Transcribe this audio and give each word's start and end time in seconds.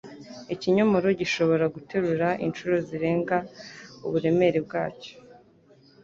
Ikimonyo 0.53 1.09
gishobora 1.19 1.65
guterura 1.75 2.27
inshuro 2.45 2.75
zirenga 2.87 3.37
uburemere 4.05 4.59
bwacyo. 4.65 5.13